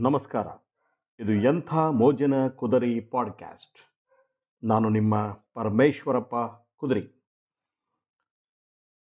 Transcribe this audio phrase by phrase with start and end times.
[0.00, 0.46] ನಮಸ್ಕಾರ.
[1.20, 3.78] ಇದು ಎಂಥ ಮೋಜಿನ ಕುದರಿ ಪಾಡ್ಕ್ಯಾಸ್ಟ್.
[4.66, 6.34] ನಾನು ನಿಮ್ಮ ಪರಮೇಶ್ವರಪ್ಪ
[6.76, 7.32] ಕುದರಿ.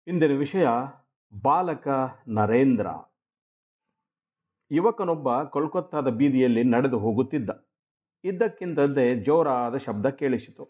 [0.07, 0.69] ಇಂದಿನ ವಿಷಯ
[1.43, 1.89] ಬಾಲಕ
[2.29, 2.87] ನರೇಂದ್ರ.
[4.71, 7.51] ಯುವಕನೊಬ್ಬ ಕೋಲ್ಕತ್ತಾದ ಬೀದಿಯಲ್ಲಿ ನಡೆದು ಹೋಗುತ್ತಿದ್ದ.
[8.25, 10.69] ಇದ್ದಕ್ಕಿಂತದ್ದೇ ಜೋರಾದ ಶಬ್ದ ಕೇಳಿಸಿತು.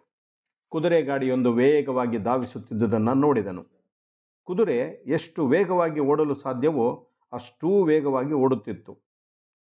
[0.68, 3.66] ಕುದುರೆ ಗಾಡಿಯೊಂದು ವೇಗವಾಗಿ ಧಾವಿಸುತ್ತಿದ್ದುದನ್ನು ನೋಡಿದನು.
[4.45, 9.09] ಕುದುರೆ ಎಷ್ಟು ವೇಗವಾಗಿ ಓಡಲು ಸಾಧ್ಯವೋ ಅಷ್ಟೂ ವೇಗವಾಗಿ ಓಡುತ್ತಿತ್ತು.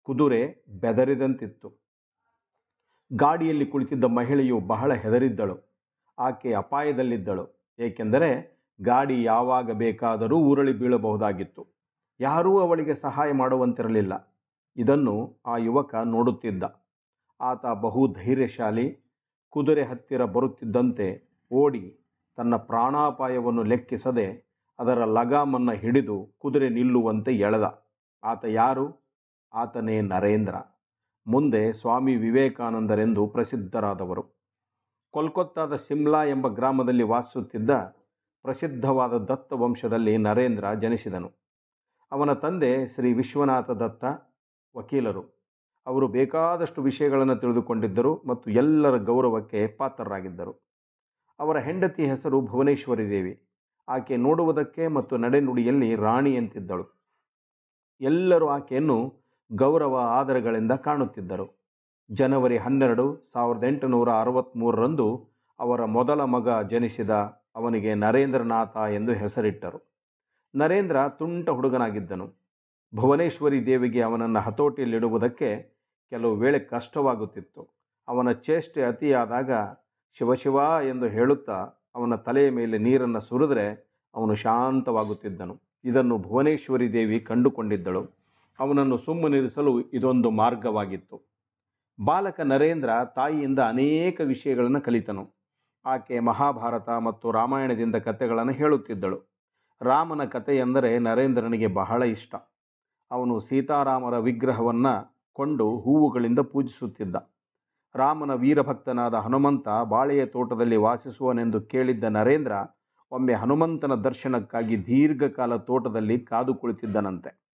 [0.09, 1.73] ಕುದುರೆ ಬೆದರಿದಂತಿತ್ತು.
[3.15, 5.57] ಗಾಡಿಯಲ್ಲಿ ಕುಳಿತಿದ್ದ ಮಹಿಳೆಯು ಬಹಳ ಹೆದರಿದ್ದಳು.
[6.19, 7.75] ಆಕೆ ಅಪಾಯದಲ್ಲಿದ್ದಳು.
[7.79, 11.67] ಏಕೆಂದರೆ ಗಾಡಿ ಯಾವಾಗ ಬೇಕಾದರೂ ಉರುಳಿ ಬೀಳಬಹುದಾಗಿತ್ತು.
[12.19, 14.41] ಯಾರೂ ಅವಳಿಗೆ ಸಹಾಯ ಮಾಡುವಂತಿರಲಿಲ್ಲ.
[14.77, 16.63] ಇದನ್ನು ಆ ಯುವಕ ನೋಡುತ್ತಿದ್ದ.
[17.41, 18.97] ಆತ ಬಹು ಧೈರ್ಯಶಾಲಿ
[19.49, 21.99] ಕುದುರೆ ಹತ್ತಿರ ಬರುತ್ತಿದ್ದಂತೆ ಓಡಿ
[22.35, 27.83] ತನ್ನ ಪ್ರಾಣಾಪಾಯವನ್ನು ಲೆಕ್ಕಿಸದೆ ಅದರ ಲಗಾಮನ್ನು ಹಿಡಿದು ಕುದುರೆ ನಿಲ್ಲುವಂತೆ ಎಳೆದ.
[28.23, 29.08] ಆತ ಯಾರು?
[29.53, 30.55] ಆತನೇ ನರೇಂದ್ರ.
[31.27, 34.23] ಮುಂದೆ ಸ್ವಾಮಿ ವಿವೇಕಾನಂದರೆಂದು ಪ್ರಸಿದ್ಧರಾದವರು.
[35.11, 37.71] ಕೋಲ್ಕತ್ತಾದ ಸಿಮ್ಲಾ ಎಂಬ ಗ್ರಾಮದಲ್ಲಿ ವಾಸಿಸುತ್ತಿದ್ದ
[38.41, 41.31] ಪ್ರಸಿದ್ಧವಾದ ದತ್ತ ವಂಶದಲ್ಲಿ ನರೇಂದ್ರ ಜನಿಸಿದನು.
[42.11, 44.05] ಅವನ ತಂದೆ ಶ್ರೀ ವಿಶ್ವನಾಥ ದತ್ತ
[44.77, 45.39] ವಕೀಲರು.
[45.87, 50.69] ಅವರು ಬೇಕಾದಷ್ಟು ವಿಷಯಗಳನ್ನು ತಿಳಿದುಕೊಂಡಿದ್ದರು ಮತ್ತು ಎಲ್ಲರ ಗೌರವಕ್ಕೆ ಪಾತ್ರರಾಗಿದ್ದರು.
[51.39, 53.47] ಅವರ ಹೆಂಡತಿ ಹೆಸರು ಭುವನೇಶ್ವರಿ ದೇವಿ.
[53.87, 56.99] ಆಕೆ ನೋಡುವುದಕ್ಕೆ ಮತ್ತು ನಡೆನುಡಿಯಲ್ಲಿ ರಾಣಿಯಂತಿದ್ದಳು
[58.01, 59.18] ಎಲ್ಲರೂ ಆಕೆಯನ್ನು
[59.55, 61.59] ಗೌರವ ಆದರಗಳಿಂದ ಕಾಣುತ್ತಿದ್ದರು.
[62.11, 67.09] ಜನವರಿ ಹನ್ನೆರಡು ಸಾವಿರದ ಎಂಟುನೂರ ಅರವತ್ತ್ಮೂರರಂದು ಅವರ ಮೊದಲ ಮಗ ಜನಿಸಿದ
[67.55, 69.99] ಅವನಿಗೆ ನರೇಂದ್ರನಾಥ ಎಂದು ಹೆಸರಿಟ್ಟರು.
[70.55, 72.33] ನರೇಂದ್ರ ತುಂಟ ಹುಡುಗನಾಗಿದ್ದನು.
[72.95, 77.69] ಭುವನೇಶ್ವರಿ ದೇವಿಗೆ ಅವನನ್ನು ಹತೋಟಿಯಲ್ಲಿಡುವುದಕ್ಕೆ ಕೆಲವು ವೇಳೆ ಕಷ್ಟವಾಗುತ್ತಿತ್ತು.
[78.07, 79.51] ಅವನ ಚೇಷ್ಟೆ ಅತಿಯಾದಾಗ
[80.13, 80.55] ಶಿವಶಿವ
[80.87, 85.61] ಎಂದು ಹೇಳುತ್ತಾ ಅವನ ತಲೆಯ ಮೇಲೆ ನೀರನ್ನು ಸುರಿದ್ರೆ ಅವನು ಶಾಂತವಾಗುತ್ತಿದ್ದನು.
[85.83, 88.18] ಇದನ್ನು ಭುವನೇಶ್ವರಿ ದೇವಿ ಕಂಡುಕೊಂಡಿದ್ದಳು.
[88.59, 91.29] ಅವನನ್ನು ಸುಮ್ಮನಿರಿಸಲು ಇದೊಂದು ಮಾರ್ಗವಾಗಿತ್ತು.
[92.05, 95.33] ಬಾಲಕ ನರೇಂದ್ರ ತಾಯಿಯಿಂದ ಅನೇಕ ವಿಷಯಗಳನ್ನು ಕಲಿತನು.
[95.85, 99.39] ಆಕೆ ಮಹಾಭಾರತ ಮತ್ತು ರಾಮಾಯಣದಿಂದ ಕಥೆಗಳನ್ನು ಹೇಳುತ್ತಿದ್ದಳು.
[99.81, 102.35] ರಾಮನ ಕಥೆ ಎಂದರೆ ನರೇಂದ್ರನಿಗೆ ಬಹಳ ಇಷ್ಟ.
[103.11, 107.15] ಅವನು ಸೀತಾರಾಮರ ವಿಗ್ರಹವನ್ನು ಕೊಂಡು ಹೂವುಗಳಿಂದ ಪೂಜಿಸುತ್ತಿದ್ದ.
[107.95, 112.51] ರಾಮನ ವೀರಭಕ್ತನಾದ ಹನುಮಂತ ಬಾಳೆಯ ತೋಟದಲ್ಲಿ ವಾಸಿಸುವನೆಂದು ಕೇಳಿದ್ದ ನರೇಂದ್ರ
[113.11, 117.48] ಒಮ್ಮೆ ಹನುಮಂತನ ದರ್ಶನಕ್ಕಾಗಿ ದೀರ್ಘಕಾಲ ತೋಟದಲ್ಲಿ ಕಾದು ಕುಳಿತಿದ್ದನಂತೆ.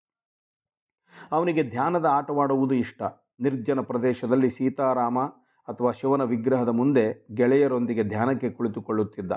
[1.32, 3.02] ಅವನಿಗೆ ಧ್ಯಾನದ ಆಟವಾಡುವುದು ಇಷ್ಟ.
[3.40, 5.20] ನಿರ್ಜನ ಪ್ರದೇಶದಲ್ಲಿ ಸೀತಾರಾಮ
[5.68, 9.32] ಅಥವಾ ಶಿವನ ವಿಗ್ರಹದ ಮುಂದೆ ಗೆಳೆಯರೊಂದಿಗೆ ಧ್ಯಾನಕ್ಕೆ ಕುಳಿತುಕೊಳ್ಳುತ್ತಿದ್ದ.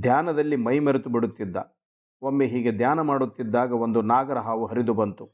[0.00, 1.56] ಧ್ಯಾನದಲ್ಲಿ ಮೈಮೆರೆತು ಬಿಡುತ್ತಿದ್ದ.
[2.22, 5.30] ಒಮ್ಮೆ ಹೀಗೆ ಧ್ಯಾನ ಮಾಡುತ್ತಿದ್ದಾಗ ಒಂದು ನಾಗರ ಹಾವು ಹರಿದು ಬಂತು.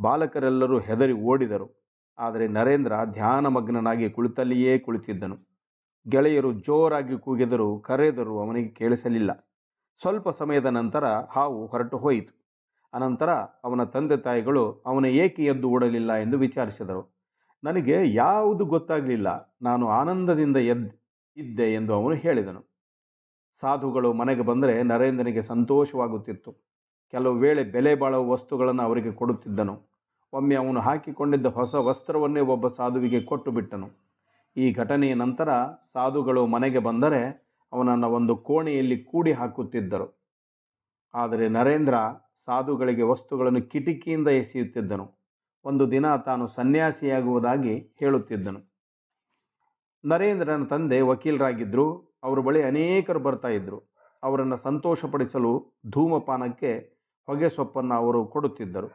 [0.00, 1.86] ಬಾಲಕರೆಲ್ಲರೂ ಹೆದರಿ ಓಡಿದರು.
[2.18, 5.36] ಆದರೆ ನರೇಂದ್ರ ಧ್ಯಾನಮಗ್ನನಾಗಿ ಕುಳಿತಲ್ಲಿಯೇ ಕುಳಿತಿದ್ದನು.
[6.08, 9.32] ಗೆಳೆಯರು ಜೋರಾಗಿ ಕೂಗಿದರು, ಕರೆದರೂ ಅವನಿಗೆ ಕೇಳಿಸಲಿಲ್ಲ.
[10.00, 12.45] ಸ್ವಲ್ಪ ಸಮಯದ ನಂತರ ಹಾವು ಹೊರಟು ಹೋಯಿತು.
[12.96, 13.30] ಅನಂತರ
[13.64, 17.02] ಅವನ ತಂದೆ ತಾಯಿಗಳು ಅವನ ಏಕೆ ಎದ್ದು ಓಡಲಿಲ್ಲ ಎಂದು ವಿಚಾರಿಸಿದರು.
[17.64, 19.28] ನನಗೆ ಯಾವುದು ಗೊತ್ತಾಗಲಿಲ್ಲ.
[19.62, 20.86] ನಾನು ಆನಂದದಿಂದ ಎದ್,
[21.36, 22.62] ಇದ್ದೆ ಎಂದು ಅವನು ಹೇಳಿದನು.
[23.62, 26.50] ಸಾಧುಗಳು ಮನೆಗೆ ಬಂದರೆ ನರೇಂದ್ರನಿಗೆ ಸಂತೋಷವಾಗುತ್ತಿತ್ತು.
[27.12, 29.74] ಕೆಲವು ವೇಳೆ ಬೆಲೆ ಬಾಳುವ ವಸ್ತುಗಳನ್ನು ಅವರಿಗೆ ಕೊಡುತ್ತಿದ್ದನು.
[30.32, 33.88] ಒಮ್ಮೆ ಅವನು ಹಾಕಿಕೊಂಡಿದ್ದ ಹೊಸ ವಸ್ತ್ರವನ್ನೇ ಒಬ್ಬ ಸಾಧುವಿಗೆ ಕೊಟ್ಟು ಬಿಟ್ಟನು.
[34.56, 35.48] ಈ ಘಟನೆಯ ನಂತರ
[35.92, 37.20] ಸಾಧುಗಳು ಮನೆಗೆ ಬಂದರೆ
[37.72, 40.06] ಅವನನ್ನು ಒಂದು ಕೋಣೆಯಲ್ಲಿ ಕೂಡಿ ಹಾಕುತ್ತಿದ್ದರು.
[41.14, 41.94] ಆದರೆ ನರೇಂದ್ರ
[42.46, 45.12] ಸಾಧುಗಳಿಗೆ ವಸ್ತುಗಳನ್ನು ಕಿಟಕಿಯಿಂದ ಎಸೆಯುತ್ತಿದ್ದನು.
[45.64, 48.76] ಒಂದು ದಿನ ತಾನು ಸನ್ಯಾಸಿಯಾಗುವುದಾಗಿ ಹೇಳುತ್ತಿದ್ದನು.
[50.04, 52.16] ನರೇಂದ್ರನ ತಂದೆ ವಕೀಲರಾಗಿದ್ದರು.
[52.22, 53.92] ಅವರ ಬಳಿ ಅನೇಕರು ಬರ್ತಾ ಇದ್ದರು.
[54.22, 56.72] ಅವರನ್ನು ಸಂತೋಷಪಡಿಸಲು ಧೂಮಪಾನಕ್ಕೆ
[57.26, 58.88] ಹೊಗೆ ಸೊಪ್ಪನ್ನು ಅವರು ಕೊಡುತ್ತಿದ್ದರು.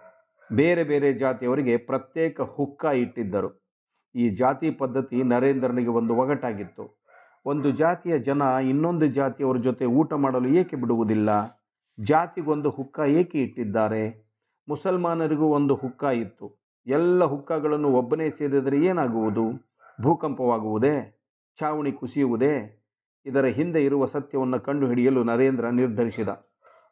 [0.53, 3.71] ಬೇರೆ ಬೇರೆ ಜಾತಿಯವರಿಗೆ ಪ್ರತ್ಯೇಕ ಹುಕ್ಕ ಇಟ್ಟಿದ್ದರು.
[4.15, 7.01] ಈ ಜಾತಿ ಪದ್ಧತಿ ನರೇಂದ್ರನಿಗೆ ಒಂದು ಒಗಟಾಗಿತ್ತು.
[7.45, 11.60] ಒಂದು ಜಾತಿಯ ಜನ ಇನ್ನೊಂದು ಜಾತಿಯವರ ಜೊತೆ ಊಟ ಮಾಡಲು ಏಕೆ ಬಿಡುವುದಿಲ್ಲ?
[11.99, 14.31] ಜಾತಿಗೊಂದು ಹುಕ್ಕ ಏಕೆ ಇಟ್ಟಿದ್ದಾರೆ?
[14.69, 16.61] ಮುಸಲ್ಮಾನರಿಗೂ ಒಂದು ಹುಕ್ಕ ಇತ್ತು.
[16.87, 19.71] ಎಲ್ಲ ಹುಕ್ಕಗಳನ್ನು ಒಬ್ಬನೇ ಸೇರಿದರೆ ಏನಾಗುವುದು?
[20.01, 21.21] ಭೂಕಂಪವಾಗುವುದೇ?
[21.59, 22.83] ಛಾವಣಿ ಕುಸಿಯುವುದೇ?
[23.25, 26.29] ಇದರ ಹಿಂದೆ ಇರುವ ಸತ್ಯವನ್ನು ಕಂಡುಹಿಡಿಯಲು ನರೇಂದ್ರ ನಿರ್ಧರಿಸಿದ.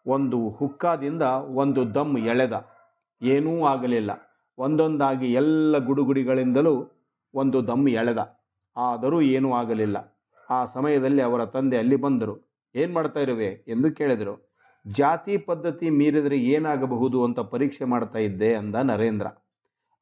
[0.08, 1.22] ಒಂದು ಹುಕ್ಕಾದಿಂದ
[1.54, 2.66] ಒಂದು ದಮ್ ಎಳೆದ.
[3.22, 4.12] ಏನೂ ಆಗಲಿಲ್ಲ.
[4.58, 6.92] ಒಂದೊಂದಾಗಿ ಎಲ್ಲ ಗುಡುಗುಡಿಗಳಿಂದಲೂ
[7.34, 8.46] ಒಂದು ದಮ್ ಎಳೆದ.
[8.78, 10.20] ಆದರೂ ಏನೂ ಆಗಲಿಲ್ಲ.
[10.50, 12.64] ಆ ಸಮಯದಲ್ಲಿ ಅವರ ತಂದೆ ಅಲ್ಲಿ ಬಂದರು.
[12.76, 13.46] ಏನು ಮಾಡ್ತಾ ಇರುವೆ?
[13.46, 14.49] ಎಂದು ಕೇಳಿದರು.
[14.88, 19.28] ಜಾತಿ ಪದ್ಧತಿ ಮೀರಿದರೆ ಏನಾಗಬಹುದು ಅಂತ ಪರೀಕ್ಷೆ ಮಾಡ್ತಾ ಇದ್ದೆ ಅಂದ ನರೇಂದ್ರ.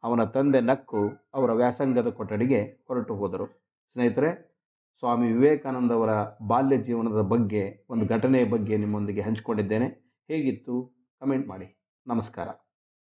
[0.03, 3.45] ಅವನ ತಂದೆ ನಕ್ಕು ಅವರ ವ್ಯಾಸಂಗದ ಕೊಠಡಿಗೆ ಹೊರಟು ಹೋದರು.
[3.91, 4.57] ಸ್ನೇಹಿತರೆ,
[4.99, 6.09] ಸ್ವಾಮಿ ವಿವೇಕಾನಂದ ಅವರ
[6.47, 9.87] ಬಾಲ್ಯ ಜೀವನದ ಬಗ್ಗೆ, ಒಂದು ಘಟನೆಯ ಬಗ್ಗೆ ನಿಮ್ಮೊಂದಿಗೆ ಹಂಚಿಕೊಂಡಿದ್ದೇನೆ.
[10.27, 10.97] ಹೇಗಿತ್ತು?
[11.21, 11.77] ಕಮೆಂಟ್ ಮಾಡಿ.
[12.07, 12.47] ನಮಸ್ಕಾರ.